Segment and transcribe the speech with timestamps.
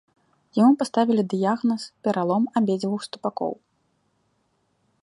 [0.59, 3.57] Яму паставілі дыягназ пералом абедзвюх ступакоў.